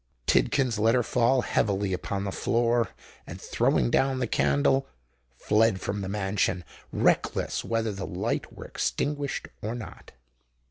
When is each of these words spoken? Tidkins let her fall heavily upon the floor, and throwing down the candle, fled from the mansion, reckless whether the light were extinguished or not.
Tidkins 0.25 0.79
let 0.79 0.95
her 0.95 1.03
fall 1.03 1.41
heavily 1.43 1.93
upon 1.93 2.23
the 2.23 2.31
floor, 2.31 2.89
and 3.27 3.39
throwing 3.39 3.91
down 3.91 4.17
the 4.17 4.25
candle, 4.25 4.87
fled 5.37 5.79
from 5.79 6.01
the 6.01 6.09
mansion, 6.09 6.63
reckless 6.91 7.63
whether 7.63 7.91
the 7.91 8.07
light 8.07 8.51
were 8.51 8.65
extinguished 8.65 9.47
or 9.61 9.75
not. 9.75 10.13